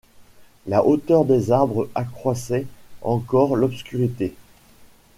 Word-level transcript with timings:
La 0.65 0.81
hauteur 0.83 1.25
des 1.25 1.51
arbres 1.51 1.87
accroissait 1.93 2.65
encore 3.03 3.55
l’obscurité. 3.55 4.33